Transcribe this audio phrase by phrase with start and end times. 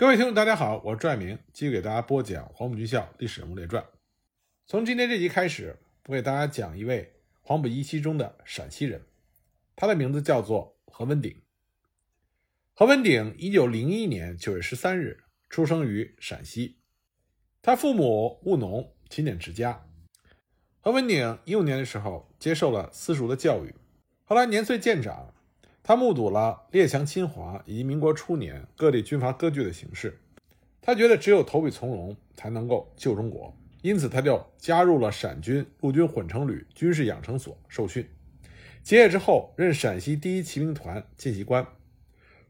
[0.00, 3.82] 各位听众，大家好，我是拽明，继续给大家播讲《黄埔军校历史人物列传》。
[4.64, 9.02] 从今天这集开始，我给大家讲一位黄埔一期中的陕西人，
[9.74, 11.42] 他的名字叫做何文鼎。
[12.74, 16.78] 何文鼎，一九零一年九月十三日出生于陕西，
[17.60, 19.84] 他父母务农，勤俭持家。
[20.78, 23.74] 何文鼎一五年的时候接受了私塾的教育，
[24.22, 25.34] 后来年岁渐长。
[25.88, 30.20] 他目睹了列强侵华以及民国初年各地军阀割据的形势，
[30.82, 38.06] 他觉得只有投笔从戎才能够救中国，因此他就加入了陕军陆军混成旅军事养成所受训。
[38.82, 41.66] 结业之后，任陕西第一骑兵团见习官。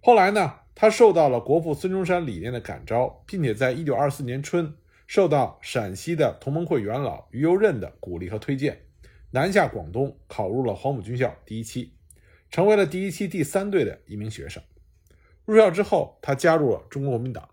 [0.03, 4.75] 后来呢，他受到了国父孙中山理念的感召，并且在一九二四年春
[5.07, 8.81] 受到陕西的同盟会元老于右任的鼓励和推荐，
[9.31, 11.93] 南下广东，考入了黄埔军校第一期。
[12.51, 14.63] 成为了第一期第三队的一名学生。
[15.45, 17.49] 入校之后，他加入了中国国民党。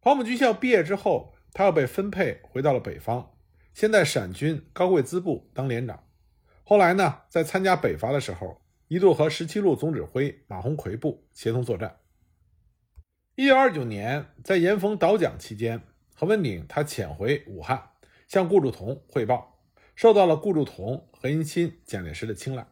[0.00, 3.32] 黄埔军校毕业之后，他又被分配回到了北方，
[3.72, 6.04] 先在陕军高贵滋部当连长。
[6.62, 12.00] 后来呢，在参加北伐的时候，一度和十七路总指挥马鸿逵部协同作战。
[13.34, 15.80] 一九二九年，在严冯倒蒋期间，
[16.14, 17.90] 何文鼎他潜回武汉，
[18.28, 19.60] 向顾祝同汇报，
[19.96, 22.66] 受到了顾祝同、何应钦、蒋介石的青睐。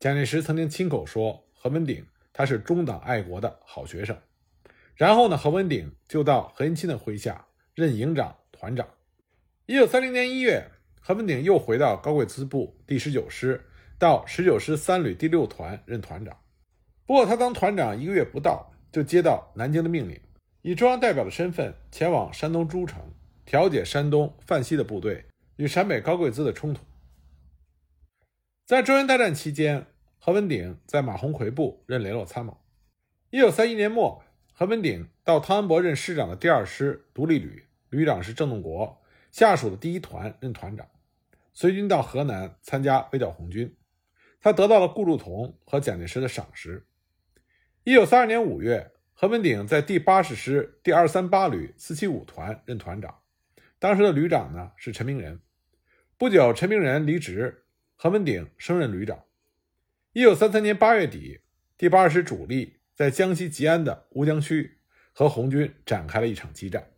[0.00, 4.16] 蒋介石曾经亲口说何文鼎他是中党爱国的好学生，
[4.94, 8.88] 然后呢，何文鼎就到何应钦的麾下任营长、团长。
[9.66, 10.66] 一九三零年一月，
[11.02, 13.62] 何文鼎又回到高贵滋部第十九师，
[13.98, 16.34] 到十九师三旅第六团任团长。
[17.04, 20.18] 不过他当团长一个月不到，就接到南京的命令，
[20.62, 23.02] 以中央代表的身份前往山东诸城，
[23.44, 26.80] 调解山东范西的部队与陕北高贵滋的冲突。
[28.70, 29.84] 在中原大战期间，
[30.20, 32.56] 何文鼎在马鸿逵部任联络参谋。
[33.30, 40.86] 一九三一年末，何文鼎到汤恩伯任师长的第二师独立旅，旅长是郑洞国，下属的第一团任团长，
[41.52, 43.76] 随军到河南参加围剿红军。
[44.40, 46.86] 他得到了顾祝同和蒋介石的赏识。
[47.82, 53.18] 一九三二年五月，何文鼎在第八十师第二三八旅四七五团任团长，
[53.80, 55.40] 当时的旅长呢是陈明仁。
[56.16, 57.64] 不久，陈明仁离职。
[58.02, 59.24] 何文鼎升任旅长。
[60.14, 61.40] 一九三三年八月底，
[61.76, 64.78] 第八师主力在江西吉安的乌江区
[65.12, 66.92] 和红军展开了一场激战。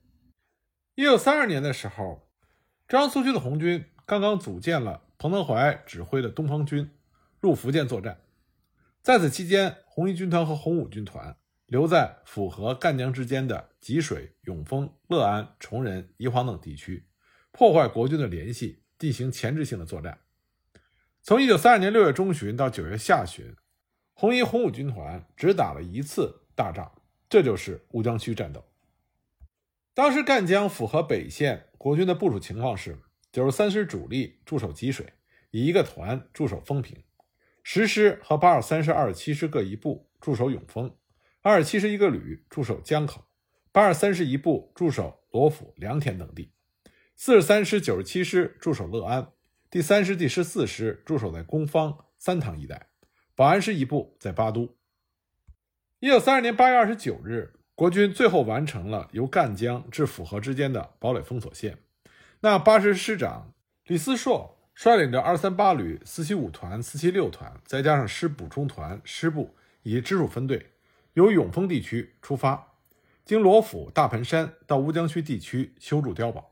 [0.94, 2.30] 一九三二年的时候，
[2.86, 6.88] 中央苏区的红军刚刚组建了彭德怀指挥的东方军，
[7.40, 8.20] 入福建作战。
[9.02, 11.36] 在此期间，红一军团和红五军团
[11.66, 17.08] 留在府河赣江之间的吉水、永丰、乐安、崇仁、宜黄等地区，
[17.50, 20.16] 破坏国军的联系，进行前置性的作战。
[21.24, 23.54] 从一九三二年六月中旬到九月下旬，
[24.12, 26.90] 红一、红五军团只打了一次大仗，
[27.28, 28.64] 这就是乌江区战斗。
[29.94, 32.98] 当时赣江府河北线国军的部署情况是：
[33.30, 35.12] 九十三师主力驻守吉水，
[35.52, 36.98] 以一个团驻守丰平；
[37.62, 40.88] 十师和八二三师、二十七师各一部驻守永丰；
[41.40, 43.20] 二十七师一个旅驻守江口；
[43.70, 46.50] 八二三师一部驻守罗府、良田等地；
[47.14, 49.28] 四十三师、九十七师驻守乐安。
[49.72, 52.88] 第三师、第十四师驻守在攻方、三塘一带，
[53.34, 54.76] 保安师一部在巴都。
[55.98, 61.78] 一九三二年八月二十九日，国军最后完成了由赣江至府河之间的堡垒封锁线。
[62.40, 63.54] 那八师师长
[63.86, 70.72] 李思硕率领着二三八旅四七五团、四七六团，再加上师补充团、师部以及直属分队，
[71.14, 72.74] 由永丰地区出发，
[73.24, 76.51] 经罗府、大盆山到乌江区地区修筑碉堡。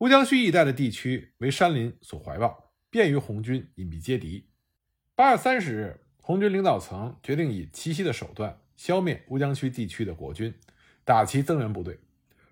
[0.00, 4.46] 乌江区一带的地区为山林所怀抱，便于红军隐蔽接敌。
[5.14, 10.52] 八月三十日，红军领导层决定以奇袭的手段消灭乌江区地区的国军，
[11.02, 11.98] 打其增援部队。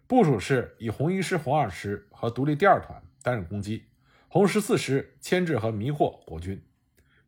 [0.06, 3.84] 部署是以红一师、红二师和独立第二团担任攻击，
[4.28, 6.62] 红十四师牵制和迷惑国军。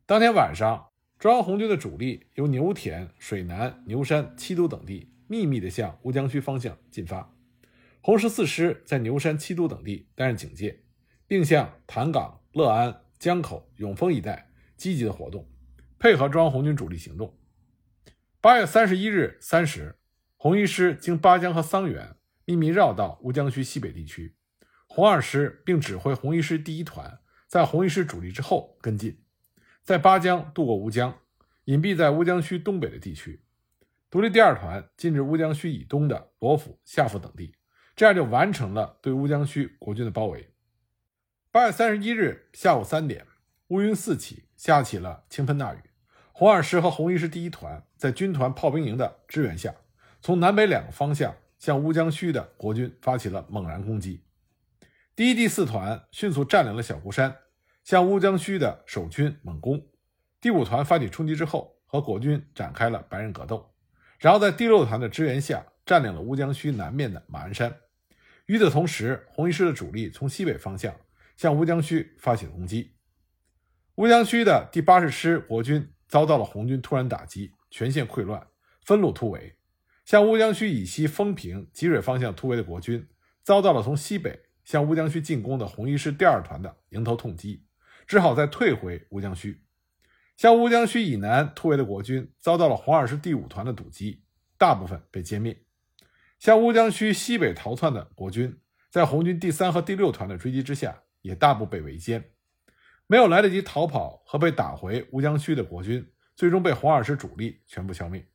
[0.06, 0.88] 当天晚上，
[1.18, 7.35] 中央红军的主力由牛田、水南、牛山、七都等地秘密地向乌江区方向进发。
[8.06, 10.84] 红十四师在牛山、七都等地担任警戒，
[11.26, 15.50] 并向潭港、乐安、江口、永丰一带积极的活动，
[15.98, 17.36] 配合中央红军主力行动。
[18.40, 19.98] 八月三十一日三时，
[20.36, 22.14] 红一师经巴江和桑园，
[22.44, 24.36] 秘密绕到乌江区西北地区。
[24.86, 27.18] 红二师并指挥红一师第一团
[27.48, 29.20] 在红一师主力之后跟进，
[29.82, 31.12] 在巴江渡过乌江，
[31.64, 33.42] 隐蔽在乌江区东北的地区。
[34.08, 37.52] 独立第二团进至乌江区以东的罗府、下府等地。
[37.96, 40.50] 这样就完成了对乌江区国军的包围。
[41.50, 43.26] 八月三十一日下午三点，
[43.68, 45.78] 乌云四起，下起了倾盆大雨。
[46.32, 49.74] 红二师和红一师第一团在军团炮兵营的支援下，
[50.20, 54.22] 从南北两个方向向乌江区的国军发起了猛然攻击。
[55.14, 57.34] 第一、第四团迅速占领了小孤山，
[57.82, 59.82] 向乌江区的守军猛攻。
[60.38, 63.72] 第五团发起冲击之后，和国军展开了白刃格斗，
[64.18, 67.74] 然后在第六团的支援下，占领了乌江区南面的马鞍山。
[68.46, 70.94] 与此同时，红一师的主力从西北方向
[71.36, 72.94] 向乌江区发起攻击。
[73.96, 78.46] 乌江区的第八十师国军遭到了红军突然打击，全线溃乱，
[78.82, 79.56] 分路突围。
[80.04, 83.08] 向乌江区以西丰平、吉水方向突围的国军，
[83.42, 87.64] 遭到了从西北向乌江区进攻的红一师第二团的迎头痛击，
[88.06, 89.64] 只好再退回乌江区。
[90.36, 94.22] 向乌江区以南突围的国军，遭到了红二师第五团的堵击，
[94.56, 95.65] 大部分被歼灭。
[96.38, 98.58] 向乌江区西北逃窜的国军，
[98.90, 102.22] 在红军第三和第六团的追击之下，也大部被围歼。
[103.06, 108.26] 没有来得及逃跑和被打回乌江区的国军，最终被红二师主力全部消灭。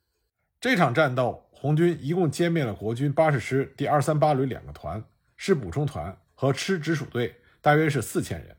[0.60, 5.04] 这场战斗，红军一共歼灭了国军八十师第二三八旅两个团、
[5.36, 8.56] 师补充团和师直属队，大约是四千人，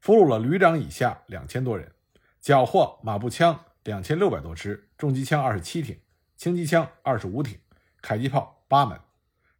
[0.00, 1.92] 俘虏了旅长以下两千多人，
[2.40, 5.98] 缴获马步枪两千六百多支，重机枪二十七挺，
[6.36, 7.58] 轻机枪二十五挺，
[8.02, 8.53] 迫击炮。
[8.74, 8.98] 八门，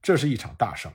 [0.02, 0.90] 这是一场大胜。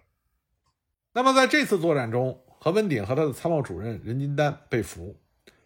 [1.14, 5.18] 那么在这次作战中，何文鼎和他的参谋主任任金丹被俘。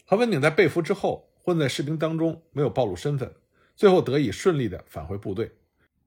[0.06, 3.34] 何文鼎在被俘之后，混在士兵当中，没有暴露身份，
[3.76, 5.52] 最后得以顺利的返回部队。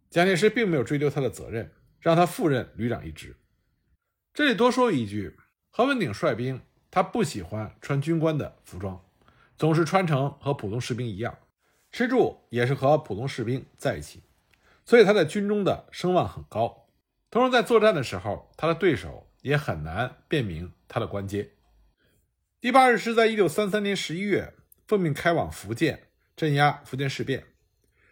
[0.08, 3.34] 蒋介石并没有追究他的责任，让他复任旅长一职。
[4.32, 5.36] 这里多说一句，
[5.70, 6.60] 何文鼎率兵，
[6.92, 9.04] 他不喜欢穿军官的服装，
[9.58, 11.36] 总是穿成和普通士兵一样，
[11.90, 14.22] 吃住也是和普通士兵在一起。
[14.86, 16.88] 所以他在军中的声望很高，
[17.28, 21.50] 同时在作战的时候，他的对手也很难辨明他的官阶。
[22.60, 24.54] 第八日师在一九三三年十一月
[24.86, 27.44] 奉命开往福建镇压福建事变，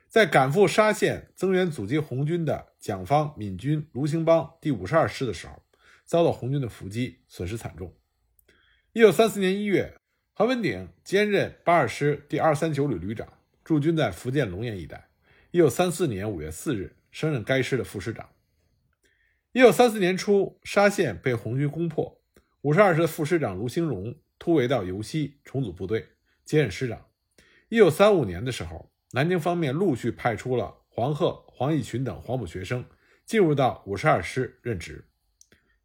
[0.09, 5.63] 在赶赴沙县增援阻击红军的蒋方闽军卢兴邦第五十二师的时候，
[6.05, 7.95] 遭到红军的伏击，损失惨重。
[8.93, 9.97] 一九三四年一月，
[10.33, 13.33] 何文鼎兼任八二师第二三九旅旅长，
[13.63, 15.09] 驻军在福建龙岩一带。
[15.55, 18.29] 一九三四年五月四日，升任该师的副师长。
[19.53, 22.21] 一九三四年初，沙县被红军攻破，
[22.63, 26.09] 五十二师的副师长卢兴荣突围到尤溪重组部队，
[26.45, 27.07] 接任师长。
[27.69, 32.85] 一九三五年的时候，南京方面陆续派出了黄鹤、黄义群等黄埔学生
[33.25, 35.07] 进入到五十二师任职。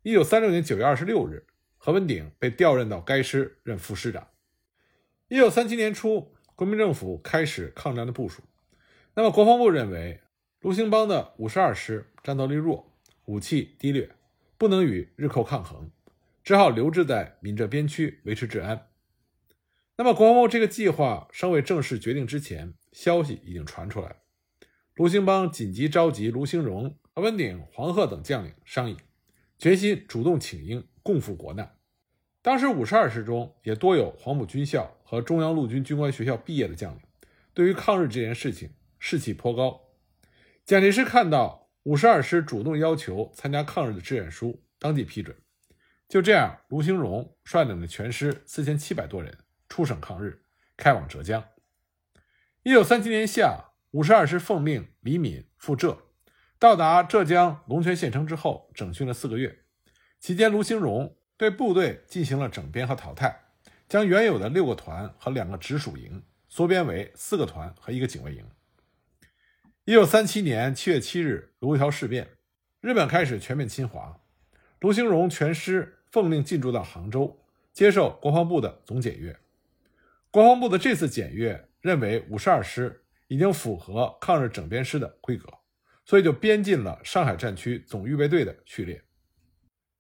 [0.02, 1.46] 一九三六年九月二十六日，
[1.78, 4.30] 何文鼎被调任到该师任副师长。
[5.28, 8.42] 一九三七年初，国民政府开始抗战的部署。
[9.20, 10.22] 那么，国防部认为
[10.62, 12.90] 卢兴邦的五十二师战斗力弱，
[13.26, 14.10] 武器低劣，
[14.58, 15.92] 不能与日寇抗衡，
[16.42, 18.88] 只好留置在闽浙边区维持治安。
[19.98, 24.16] 那么，国防部这个计划尚未正式决定之前，消息已经传出来。
[24.96, 28.96] 卢兴邦紧急召集卢兴荣、何文鼎、黄鹤等将领商议，
[29.58, 31.76] 决心主动请缨，共赴国难。
[32.42, 37.02] 当时，五十二师中也多有黄埔军校和中央陆军军官学校毕业的将领，
[37.54, 38.70] 对于抗日这件事情。
[39.00, 39.82] 士气颇高，
[40.66, 45.36] 蒋介石看到五十二师主动要求参加抗日的志愿书，当即批准。
[46.08, 49.38] 就这样，卢兴荣率领的全师四千七百多人
[49.70, 50.44] 出省抗日，
[50.76, 51.44] 开往浙江。
[52.64, 55.98] 一九三七年夏，五十二师奉命李敏赴浙，
[56.60, 59.60] 到达浙江龙泉县城之后，整训了四个月。
[60.20, 63.46] 期间，卢兴荣对部队进行了整编和淘汰，
[63.88, 68.46] 将原有的六个团和两个直属营缩编为四个团和一个警卫营。
[69.90, 72.30] 一九三七年七月七日，卢沟桥事变，
[72.80, 74.22] 日本开始全面侵华。
[74.82, 77.40] 卢兴荣全师奉命进驻到杭州，
[77.74, 79.36] 接受国防部的总检阅。
[80.30, 85.52] 国防部的这次检阅认为五十二师已经符合抗日整编师的规格，
[86.06, 89.02] 所以就编进了上海战区总预备队的序列。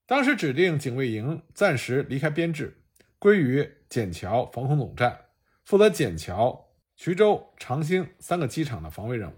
[0.05, 2.79] 当时指定警卫营暂时离开编制，
[3.17, 5.19] 归于笕桥防空总站，
[5.65, 9.33] 负责笕桥、衢州、长兴三个机场的防卫任务。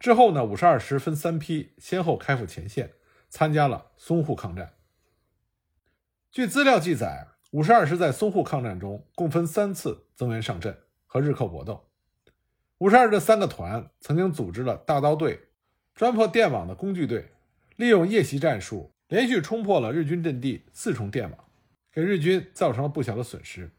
[0.00, 2.94] 之后呢，五十二师分三批先后开赴前线，
[3.28, 4.72] 参加了淞沪抗战。
[6.32, 11.90] 据资料记载，五十二师在淞沪抗战中共分三次增援上阵和日寇搏斗。
[12.78, 15.48] 五十二这三个团曾经组织了大刀队、
[15.94, 17.32] 专破电网的工具队，
[17.76, 21.44] 利用夜袭战术，连续冲破了日军阵地四重电网，
[21.92, 23.70] 给日军造成了不小的损失。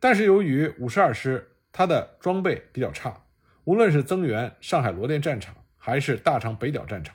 [0.00, 3.21] 但是由于五十二师它的装备比较差。
[3.64, 7.14] 无论是增援上海罗店战场，还是大肠北角战场，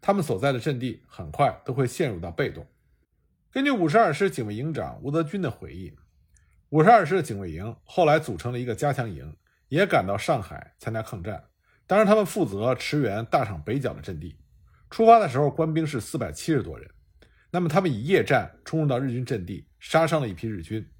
[0.00, 2.66] 他们所在的阵地很快都会陷入到被动。
[3.50, 5.94] 根据五十二师警卫营长吴德军的回忆，
[6.70, 9.36] 五十二师的警卫营后来组成了一个加强营，
[9.68, 11.44] 也赶到上海参加抗战，
[11.86, 14.38] 当时他们负责驰援大厂北角的阵地。
[14.88, 16.90] 出发的时候，官兵是四百七十多人。
[17.50, 20.90] 那么他们以夜战冲入到日军阵地，杀伤了一批日军。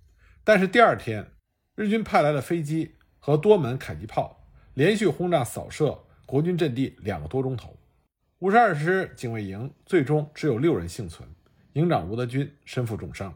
[0.44, 1.32] 但是第二天，
[1.74, 4.41] 日军派来的飞机和多门迫击炮
[4.74, 7.76] 连续轰炸扫射国军阵地两个多钟头。
[8.38, 11.28] 五十二师警卫营最终只有六人幸存，
[11.74, 13.34] 营长吴德军身负重伤。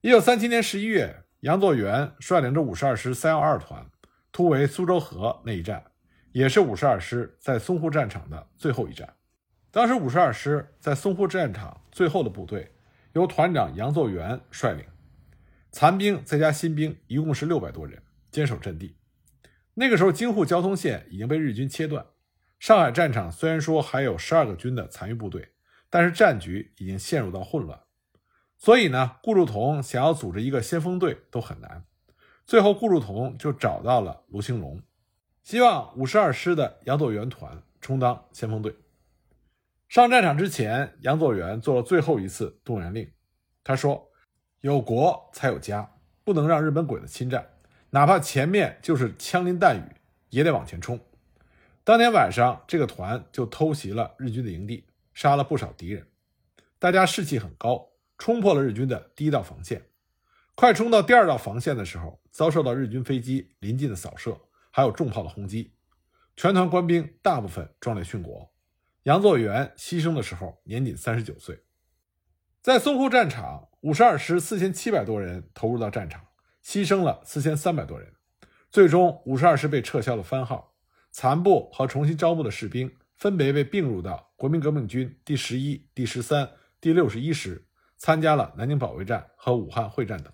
[0.00, 3.86] 一九三七年十一月，杨作元率领着五十二师三幺二团
[4.32, 5.82] 突围苏州河那一战，
[6.32, 9.14] 也是五十二师在淞沪战场的最后一战。
[9.70, 12.72] 当时五十二师在淞沪战场最后的部队
[13.12, 14.84] 由团长杨作元率领，
[15.70, 18.96] 残兵再加新兵一共是六百多人，坚守阵地。
[19.78, 22.06] 那个时候，京沪交通线已经被日军切断。
[22.58, 25.50] 上海战场虽然说还有十二个军的残余部队，
[25.90, 27.78] 但是战局已经陷入到混乱。
[28.56, 31.84] 所以呢，顾祝同想要组织一个先锋队都很难。
[32.46, 34.82] 最后，顾祝同就找到了卢兴龙，
[35.42, 38.74] 希望五十二师的杨作元团充当先锋队。
[39.88, 43.12] 上战场之前，杨作元做了最后一次动员令。
[43.62, 44.10] 他说
[44.62, 45.92] ：“有国才有家，
[46.24, 47.46] 不能让日本鬼子侵占，
[47.96, 49.82] 哪怕前面就是枪林弹雨，
[50.28, 51.00] 也得往前冲。”
[51.82, 54.84] 当天晚上，这个团就偷袭了日军的营地，
[55.14, 56.06] 杀了不少敌人。
[56.78, 57.88] 大家士气很高，
[58.18, 59.82] 冲破了日军的第一道防线。
[60.54, 64.38] 快冲到第二道防线的时候，遭受到日军飞机临近的扫射，
[64.70, 65.72] 还有重炮的轰击，
[66.36, 68.52] 全团官兵大部分壮烈殉国。
[69.04, 71.62] 杨作元牺牲的时候年仅三十九岁，
[72.60, 76.25] 在淞沪战场，五十二师四千七百多人投入到战场，
[76.66, 78.12] 牺牲了四千三百多人，
[78.72, 80.74] 最终五十二师被撤销了番号，
[81.12, 90.32] 残部和重新招募的士兵分别被并入到国民革命军第十一、第十三、第六十一师，参加了南京保卫战和武汉会战等。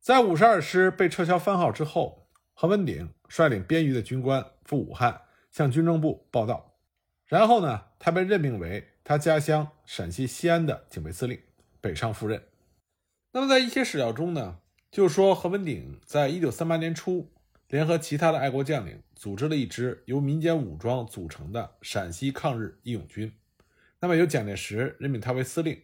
[0.00, 6.76] 在五十二师被撤销番号之后，何文鼎率领编余的军官赴武汉向军政部报到。
[7.24, 11.40] 然后呢，他被任命为他家乡陕西西安的警备司令，
[11.80, 12.44] 北上赴任。
[13.32, 14.58] 那么，在一些史料中呢，
[14.90, 17.30] 就说何文鼎在一九三八年初，
[17.68, 23.32] 联合其他的爱国将领，组织了一支由民间武装组成的陕西抗日义勇军。
[24.00, 25.80] 那么，由蒋介石任命他为司令，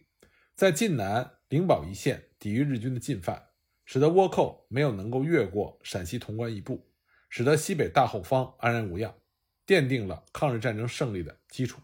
[0.55, 3.41] 在晋南灵宝一线抵御日军的进犯，
[3.85, 6.85] 使得倭寇没有能够越过陕西潼关一步，
[7.29, 9.15] 使得西北大后方安然无恙。
[9.65, 11.81] 奠定了抗日战争胜利的基础，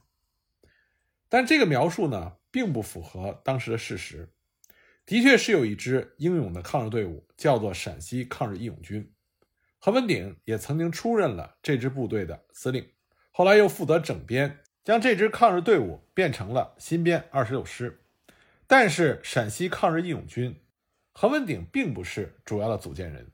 [1.30, 4.30] 但这个描述呢，并不符合当时的事实。
[5.06, 9.14] 的确是有一支英勇的抗日队伍，叫做陕西抗日义勇军。
[9.80, 12.88] 何文鼎也曾经出任了这支部队的司令，
[13.32, 18.02] 后来又负责整编，将这支抗日队伍变成了新编二十六师。
[18.68, 20.62] 但是陕西抗日义勇军，
[21.12, 23.32] 何文鼎并不是主要的组建人。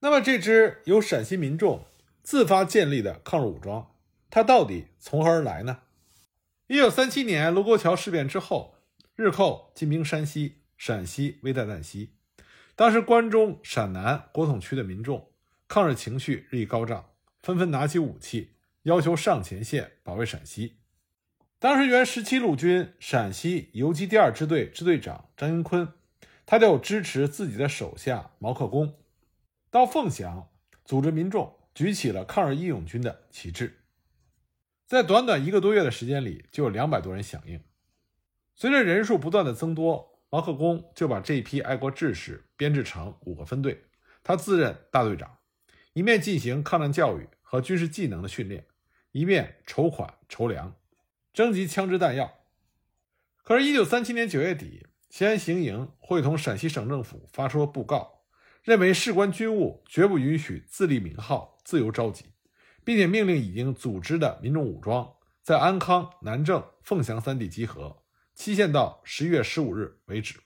[0.00, 1.84] 那么这支由陕西民众。
[2.20, 3.94] 自发建立的抗日武装，
[4.28, 5.78] 它到底从何而来呢？
[6.66, 8.74] 一九三七年卢沟桥事变之后，
[9.16, 12.14] 日寇进兵山西，陕西危在旦夕。
[12.74, 15.30] 当时关中、陕南国统区的民众
[15.66, 17.10] 抗日情绪日益高涨，
[17.42, 18.54] 纷纷拿起武器，
[18.84, 20.78] 要求上前线保卫陕西。
[21.58, 25.92] 当时原十七路军陕西游击第二支队支队长张云坤，
[26.46, 28.94] 他就支持自己的手下毛克功，
[29.70, 30.48] 到凤翔
[30.86, 31.56] 组织民众。
[31.74, 33.84] 举起了抗日义勇军的旗帜，
[34.84, 37.60] 在短短一个多月的时间里，就有两百多人响应。
[38.56, 43.84] 随着人数不断的增多，毛克功就把这一批爱国志士编制成五个分队，
[44.22, 45.38] 他自任大队长，
[45.92, 48.66] 一面进行抗战教育和军事技能的训练，
[49.12, 50.74] 一面筹款筹粮，
[51.32, 52.32] 征集枪支弹药。
[53.42, 58.24] 可是，一九三七年九月底，西安行营会同陕西省政府发出了布告，
[58.62, 61.56] 认为事关军务，绝不允许自立名号。
[61.64, 62.24] 自由召集，
[62.82, 68.04] 并且命令已经组织的民众武装在安康、南郑、凤翔三地集合，
[68.38, 70.38] 期限到十一月十五日为止。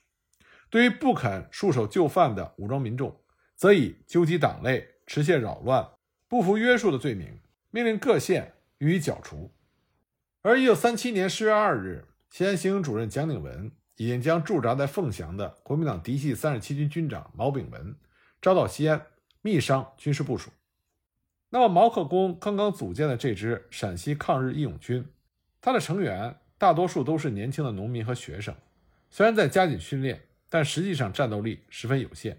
[0.71, 3.21] 对于不肯束手就范的武装民众，
[3.55, 5.87] 则以纠集党类、持械扰乱、
[6.27, 9.53] 不服约束的罪名，命令各县予以剿除。
[10.41, 17.95] 而一九三七年十月二日，西安行营主任蒋鼎文已经将驻扎在凤翔的国民党嫡系三十七军军长毛炳文
[18.41, 19.05] 招到西安，
[19.43, 20.49] 密商军事部署。
[21.51, 25.07] 那么，毛克功刚刚组建的这支陕西抗日义勇军，
[25.61, 28.55] 他的成员大多数都是年轻的农民和学生，
[29.09, 32.37] 虽然在加紧训练，但实际上战斗力十分有限。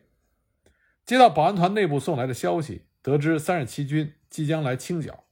[1.05, 5.25] 接到保安团内部送来的消息，得知三十七军即将来清剿，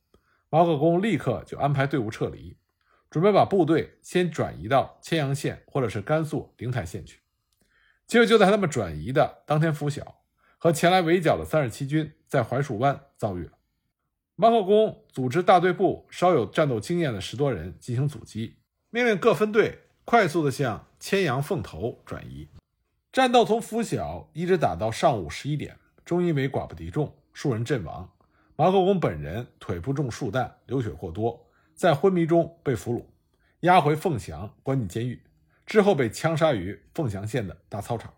[0.50, 2.58] 毛克功立刻就安排队伍撤离，
[3.08, 7.20] 准备把部队先转移到千阳县或者是甘肃灵台县去。
[8.06, 10.20] 结果就在他们转移的当天拂晓，
[10.58, 13.52] 和前来围剿的三十七军在槐树湾遭遇了。
[14.36, 18.58] 马可公组织大队部稍有战斗经验的十多人进行阻击，
[18.94, 22.46] 命令各分队快速地向千阳凤头转移。
[23.10, 28.12] 战斗从拂晓一直打到上午十一点，终因为寡不敌众，数人阵亡。
[28.54, 33.06] 马可公本人腿部中数弹，流血过多，在昏迷中被俘虏，
[33.60, 35.22] 押回凤翔关进监狱，
[35.64, 38.12] 之后被枪杀于凤翔县的大操场。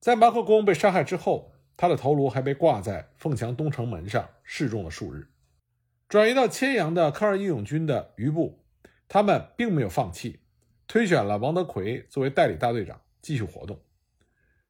[0.00, 5.28] 在马克公被杀害之后，他的头颅还被挂在凤翔东城门上示众了数日。
[6.08, 8.59] 转移到千阳的抗日义勇军的余部，
[9.12, 10.40] 他们并没有放弃，
[10.86, 13.82] 推选了王德奎作为代理大队长，继续活动。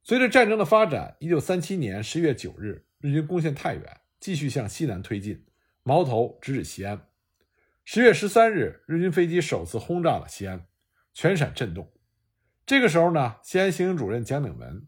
[0.03, 4.01] 随着战争的发展，一九三七年十月九日，日军攻陷太原。
[4.19, 5.47] 继续向西南推进，
[5.83, 7.09] 矛头直指西安。
[7.85, 10.67] 十月十三日，日军飞机首次轰炸了西安，
[11.13, 11.93] 全陕震动。
[12.65, 14.87] 这个时候呢，西安行营主任蒋鼎文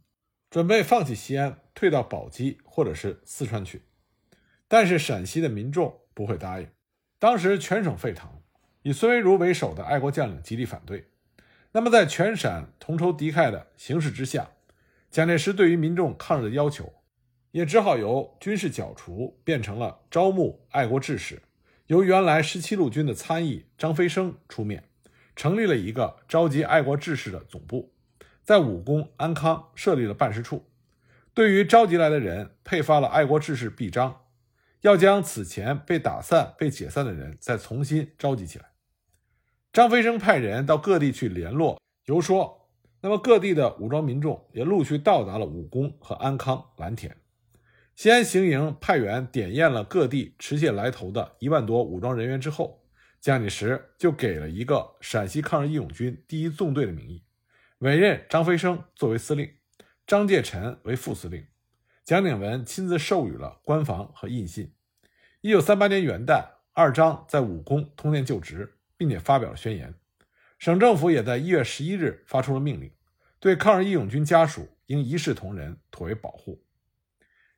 [0.50, 3.82] 准备放弃西安，退到宝鸡或者是四川去，
[4.68, 6.68] 但是陕西的民众不会答应。
[7.18, 8.41] 当时全省沸腾，
[8.82, 11.06] 以孙维如为首的爱国将领极力反对。
[11.72, 14.50] 那么，在全陕同仇敌忾的形势之下，
[15.10, 16.92] 蒋介石对于民众抗日的要求。
[17.52, 21.42] 也只好由军事剿除变成了招募爱国志士，
[21.86, 24.84] 由原来十七路军的参议张飞生出面，
[25.36, 27.92] 成立了一个召集爱国志士的总部，
[28.42, 30.64] 在武功安康设立了办事处，
[31.34, 34.22] 对于召集来的人配发了爱国志士臂章，
[34.80, 38.71] 要将此前被打散、被解散的人再重新召集起来。
[39.72, 42.68] 张飞生派人到各地去联络游说，
[43.00, 47.16] 那么各地的武装民众也陆续到达了武功和安康、蓝田。
[47.94, 52.84] 西安行营派员点验了各地持械来投的一万多武装人员之后，
[53.18, 57.24] 蒋介石就给了一个陕西抗日义勇军第一纵队的名义，
[57.78, 59.50] 委任张飞生作为司令，
[60.06, 61.46] 张介臣为副司令。
[62.04, 64.74] 蒋鼎文亲自授予了官房和印信。
[65.40, 69.92] 一九三八年元旦，二张在武功通电就职，并且发表了宣言。
[70.60, 72.92] 省政府也在一月十一日发出了命令，
[73.40, 76.64] 对抗日义勇军家属应一视同仁，妥为保护。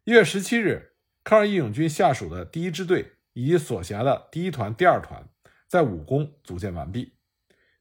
[0.04, 5.28] 一月十七日，抗日义勇军下属的第一支队以及所辖的第一团、第二团
[5.68, 7.12] 在武功组建完毕。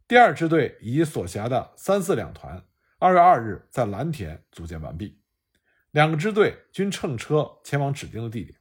[0.09, 2.61] 第二支队以及所辖的三四两团，
[2.99, 5.21] 二月二日在蓝田组建完毕。
[5.91, 8.59] 两个支队均乘车前往指定的地点。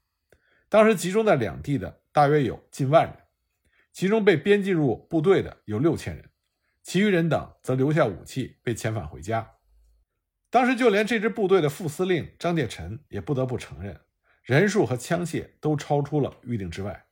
[0.69, 3.17] 当时集中在两地的大约有近万人，
[3.93, 6.31] 其中被编进入部队的有六千人，
[6.83, 9.53] 其余人等则留下武器被遣返回家。
[10.51, 14.01] 当时就连这支部队的副司令张介臣也不得不承认，
[14.43, 17.05] 人数和枪械都超出了预定之外。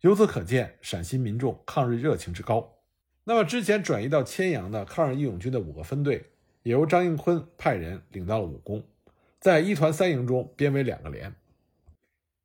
[0.00, 2.78] 由此可见，陕西民众抗日热情之高。
[3.24, 6.30] 那么，之前转移到千阳的抗日义勇军的五个分队，
[6.62, 8.88] 也由张应坤派人领到了武功，
[9.40, 11.34] 在一团三营中编为两个连。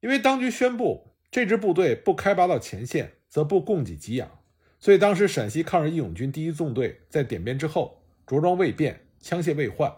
[0.01, 4.29] 因为当局宣布这支部队不开拔到前线，则不供给给养，
[4.79, 9.91] 所以当时陕西抗日义勇军第一纵队在点编之后，着装未变，枪械未换。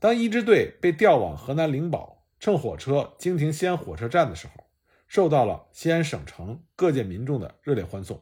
[0.00, 4.64] 当一支队被调往河南灵宝，乘火车经停西安火车站的时候，
[5.06, 8.20] 受到了西安省城各界民众的热烈欢送。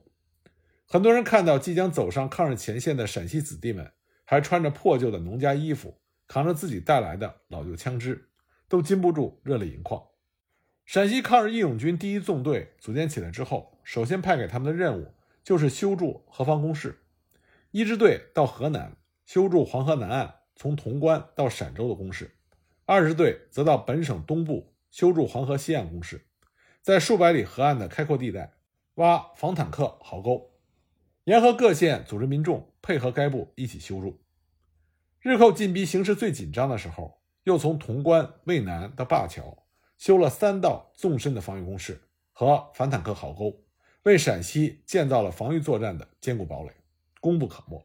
[0.84, 3.90] 很多人看到即将走上抗日前线的陕西子弟们，
[4.26, 5.94] 还穿着破旧的农家衣服，
[6.28, 8.28] 扛着自己带来的老旧枪支，
[8.68, 10.02] 都禁不住热泪盈眶。
[10.84, 17.02] 陕西抗日义勇军第一纵队组建起来之后，首先派给他们的任务就是修筑河防工事。
[17.70, 20.36] 一支队到河南修筑黄河南岸。
[20.56, 22.36] 从潼关到陕州的工事，
[22.84, 26.26] 二支队则到本省东部修筑黄河西岸工事，
[26.82, 28.52] 在数百里河岸的开阔地带
[28.96, 30.50] 挖防坦克壕沟，
[31.24, 34.20] 沿河各县组织民众配合该部一起修筑。
[35.18, 39.64] 日寇进逼形势最紧张的时候，又从潼关、渭南到灞桥
[39.96, 43.64] 修了三道纵深的防御工事和反坦克壕沟，
[44.02, 46.72] 为陕西建造了防御作战的坚固堡垒，
[47.20, 47.84] 功不可没。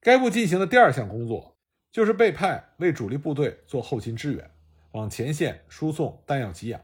[0.00, 1.54] 该部进行的第二项工作。
[1.92, 4.50] 就是被派为主力部队做后勤支援，
[4.90, 6.78] 往前线输送弹药给养，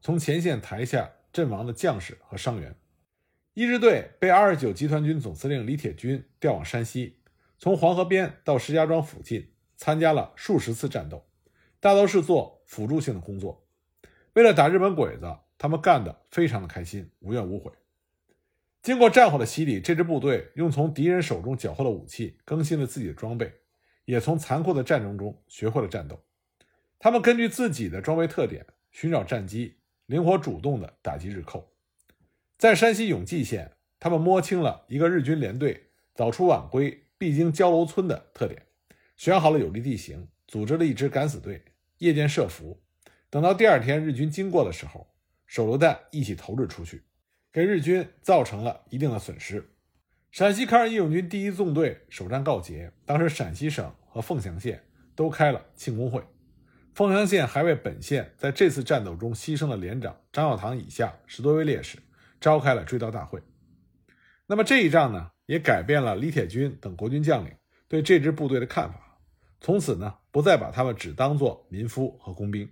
[0.00, 2.74] 从前线抬下阵亡的将士和伤员。
[3.54, 7.20] 一支队被二十九集团军总司令李铁军调往山西，
[7.60, 11.24] 从黄河边到石家庄附近，参加了数十次战斗，
[11.78, 13.64] 大都是做辅助性的工作。
[14.32, 17.72] 为了打日本鬼子，他们干得非常的开心，无怨无悔。
[18.82, 23.52] 经过战火的洗礼，这支部队用从敌人手中缴获的武器更新了自己的装备。
[24.04, 26.22] 也从残酷的战争中学会了战斗。
[26.96, 31.72] 他们根据自己的装备特点寻找战机，灵活主动地打击日寇。
[32.56, 38.62] 在山西永济县，他们摸清了一个日军连队早出晚归必经焦楼村的特点，
[39.16, 41.64] 选好了有利地形，组织了一支敢死队，
[41.98, 42.80] 夜间设伏。
[43.28, 45.08] 等到第二天日军经过的时候，
[45.56, 47.02] 手榴弹一起投掷出去，
[47.50, 49.70] 给日军造成了一定的损失。
[50.30, 56.22] 陕西抗日义勇军第一纵队首战告捷，当时陕西省和凤翔县都开了庆功会。
[56.92, 61.96] 凤翔县还为本县在这次战斗中牺牲的连长张耀堂以下十多位烈士
[62.38, 63.40] 召开了追悼大会。
[64.46, 67.52] 那么这一仗呢，也改变了李铁军等国军将领
[67.88, 69.18] 对这支部队的看法，
[69.62, 72.70] 从此呢，不再把他们只当作民夫和工兵。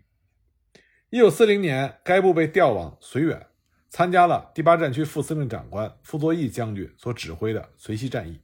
[1.14, 3.46] 一九四零年，该部被调往绥远，
[3.88, 8.40] 参加了第八战区副司令长官傅作义将军所指挥的绥西战役。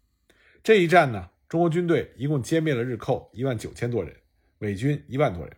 [0.63, 4.15] 这一战呢，中国军队一共歼灭了日寇一万九千多人，
[4.59, 5.57] 伪军一万多人。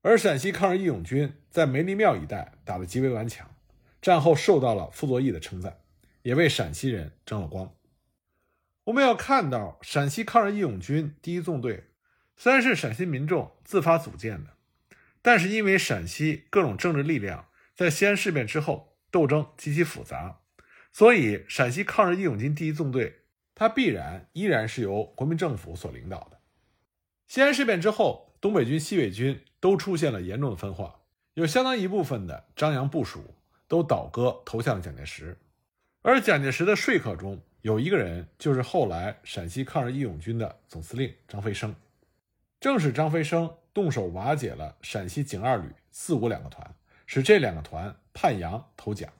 [0.00, 3.46] 而陕西抗日义勇军在梅林庙一带打得极为顽强，
[4.00, 5.80] 战后受到了傅作义的称赞，
[6.22, 7.70] 也为陕西人争了光。
[8.84, 11.90] 我们要看到，陕西抗日义勇军第一纵队
[12.34, 14.55] 虽然是陕西民众自发组建的，
[15.26, 20.38] 但是因为陕西各种政治力量在西安事变之后斗争极其复杂，
[20.92, 26.38] 所以陕西抗日义勇军第一纵队它必然依然是由国民政府所领导的。
[27.26, 29.42] 西安事变之后，东北军、西北军。
[29.58, 31.00] 都出现了严重的分化，
[31.34, 33.34] 有相当一部分的张杨部署
[33.66, 35.36] 都倒戈投向了蒋介石，
[36.02, 41.74] 而蒋介石的说客中有一个人，就是后来陕西抗日义勇军的总司令张飞生。
[42.60, 49.12] 正是张飞生动手瓦解了陕西警二旅四五两个团，使这两个团叛杨投蒋。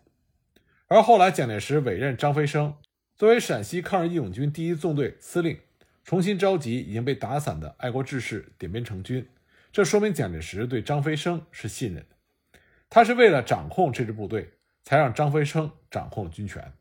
[0.86, 2.74] 而后来蒋介石委任张飞生
[3.18, 5.60] 作为陕西抗日义勇军第一纵队司令，
[6.04, 9.28] 重新召集已经被打散的爱国志士点编成军。
[9.70, 16.72] 这说明蒋介石对张飞生是信任的，他是为了掌控这支部队，才让张飞生掌控了军权。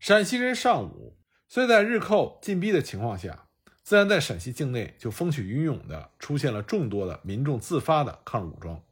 [0.00, 3.45] 陕西人尚武，所以在日寇进逼的情况下，
[3.86, 8.82] 自然在陕西境内就风起云涌的出现了众多的民众自发的抗日武装。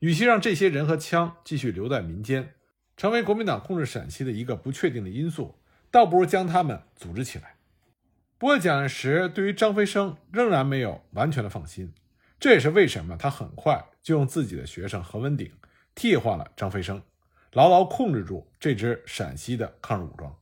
[0.00, 2.54] 与其让这些人和枪继续留在民间，
[2.96, 5.54] 成为国民党控制陕西的一个不确定的因素，
[5.88, 7.54] 倒不如将他们组织起来。
[8.36, 11.94] 不过，蒋介石对于张飞生仍然没有完全的放心。
[12.40, 15.52] 这也是为什么他很快就用自己的学生何文鼎
[15.94, 17.00] 替换了张飞生，
[17.52, 20.36] 牢牢控制住这支陕西的抗日武装。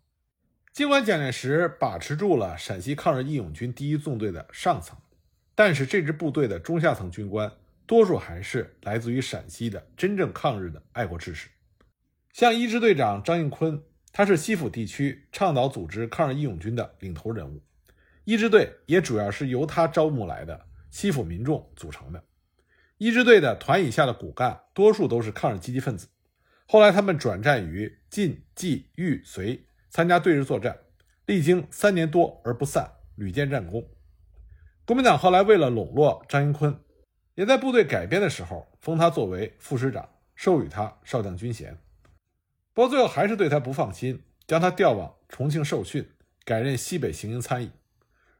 [0.72, 4.96] 尽管蒋介石把持住了陕西抗日义勇军第一纵队的上层，
[5.54, 7.52] 但是这支部队的中下层军官
[7.86, 11.50] 多数还是来自于陕西的真正抗日的爱国志士。
[12.32, 13.82] 像一支队长张应坤，
[14.14, 17.62] 他是西府地区倡导组织抗日义勇军的领头人物，
[18.24, 20.68] 一支队也主要是由他招募来的。
[20.90, 22.22] 西府民众组成的
[22.96, 26.08] 一支队的团以下的骨干，多数都是抗日积极分子。
[26.66, 29.60] 后来他们转战于晋、冀、豫、绥，
[29.92, 30.78] 参加对日作战，
[31.26, 33.86] 历经三年多而不散，屡建战功。
[34.86, 36.80] 国民党后来为了笼络张英坤，
[37.34, 41.76] 也在部队改编的时候封他作为副师长，授予他少将军衔。
[42.72, 46.10] 不过最后还是对他不放心，将他调往重庆受训，
[46.46, 47.70] 改任西北行营参议。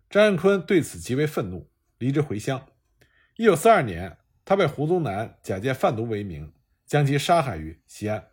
[0.08, 1.70] 张应坤对此极为愤怒。
[1.98, 2.66] 离职回乡。
[3.36, 6.52] 一九四二年，他被胡宗南假借贩毒为名，
[6.84, 8.32] 将其杀害于西安。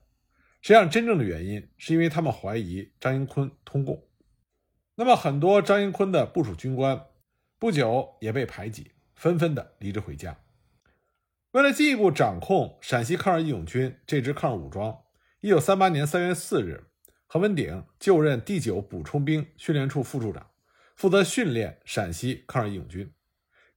[0.61, 4.05] 实际上，真正的原因是因为他们怀疑张英坤通共。
[4.95, 7.05] 那么，很多张英坤的部署军官
[7.57, 10.37] 不久也被排挤，纷纷的离职回家。
[11.51, 14.99] 为了进一步掌控陕西抗日义勇军这支抗日武装，
[15.39, 16.83] 一九三八年三月四日，
[17.25, 20.51] 何文鼎就任第九补充兵训练处副处长，
[20.95, 23.11] 负责训练陕西抗日义勇军。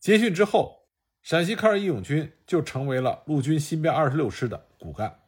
[0.01, 0.89] 结训之后，
[1.23, 5.22] 陕西抗日义勇军就成为了陆军新编二十六师的骨干。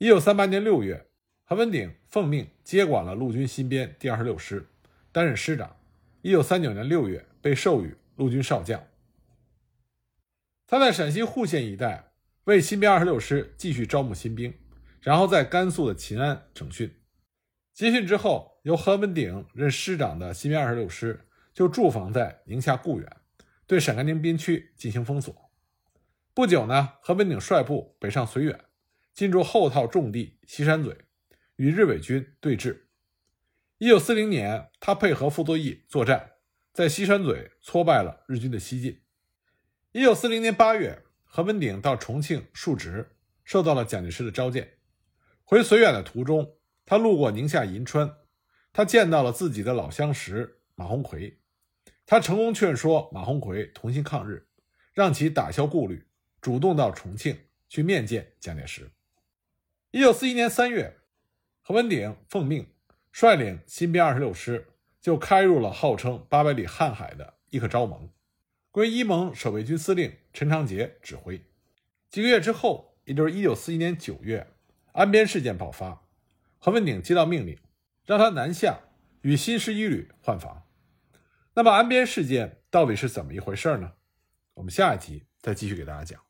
[0.00, 1.10] 一九三八年六月，
[1.44, 4.66] 何文鼎奉命接管了陆军新编第二十六师，
[5.12, 5.76] 担任师长。
[6.22, 8.82] 一九三九年六月，被授予陆军少将。
[10.66, 12.12] 他在陕西户县一带
[12.44, 14.54] 为新编二十六师继续招募新兵，
[15.02, 16.90] 然后在甘肃的秦安整训。
[17.74, 23.16] 集训之后，由何文鼎任师长的新编二十六师就驻防在宁夏固原。
[23.66, 25.50] 对陕甘宁边区进行封锁。
[26.32, 28.58] 不久呢，何文鼎率部北上绥远，
[29.14, 30.96] 进驻后套重地西山嘴，
[31.56, 32.82] 与日伪军对峙。
[33.78, 36.32] 一九四零年，他配合傅作义作战，
[36.72, 39.02] 在西山嘴挫败了日军的西进。
[39.92, 44.78] 一九四零年八月，何文鼎到重庆述职，受到了蒋介石的召见。
[45.42, 48.18] 回绥远的途中，他路过宁夏银川，
[48.72, 51.40] 他见到了自己的老相识马鸿逵。
[52.06, 54.46] 他成功劝说马鸿逵同心抗日，
[54.92, 56.06] 让其打消顾虑，
[56.40, 57.36] 主动到重庆
[57.68, 58.90] 去面见蒋介石。
[59.92, 60.98] 一九四一年三月，
[61.62, 62.68] 何文鼎奉命
[63.10, 64.68] 率领新编二十六师，
[65.00, 68.08] 就开入了号称八百里瀚海的伊克昭盟，
[68.70, 71.44] 归伊盟守备军司令陈长捷指挥。
[72.08, 74.46] 几个月之后，也就是一九四一年九月，
[74.92, 76.06] 安边事件爆发，
[76.58, 77.58] 何文鼎接到命令，
[78.06, 78.78] 让他南下
[79.22, 80.68] 与新十一旅换防。
[81.54, 83.94] 那么安边事件到底是怎么一回事呢？
[84.54, 86.29] 我们下一集再继续给大家讲。